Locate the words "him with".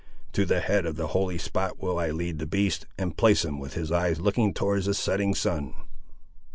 3.45-3.75